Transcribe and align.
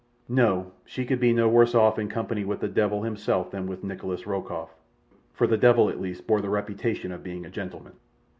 No, 0.29 0.71
she 0.83 1.05
could 1.05 1.19
be 1.19 1.31
no 1.31 1.47
worse 1.47 1.75
off 1.75 1.99
in 1.99 2.09
company 2.09 2.43
with 2.43 2.59
the 2.59 2.67
devil 2.67 3.03
himself 3.03 3.51
than 3.51 3.67
with 3.67 3.83
Nikolas 3.83 4.25
Rokoff, 4.25 4.73
for 5.31 5.45
the 5.45 5.57
devil 5.57 5.89
at 5.91 6.01
least 6.01 6.25
bore 6.25 6.41
the 6.41 6.49
reputation 6.49 7.11
of 7.11 7.21
being 7.21 7.45
a 7.45 7.51
gentleman. 7.51 7.93